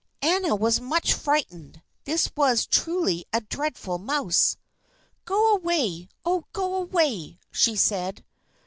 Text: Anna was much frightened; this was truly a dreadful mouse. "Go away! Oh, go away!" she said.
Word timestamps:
Anna 0.23 0.55
was 0.55 0.81
much 0.81 1.13
frightened; 1.13 1.83
this 2.05 2.31
was 2.35 2.65
truly 2.65 3.23
a 3.31 3.39
dreadful 3.39 3.99
mouse. 3.99 4.57
"Go 5.25 5.53
away! 5.53 6.09
Oh, 6.25 6.45
go 6.53 6.73
away!" 6.77 7.37
she 7.51 7.75
said. 7.75 8.25